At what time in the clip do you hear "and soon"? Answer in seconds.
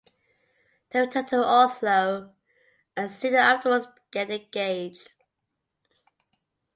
2.97-3.35